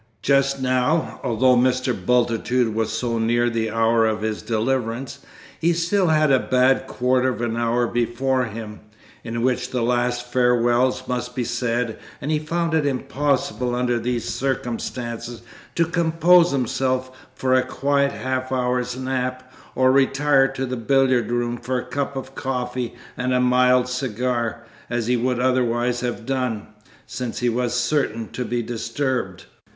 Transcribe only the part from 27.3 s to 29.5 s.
he was certain to be disturbed.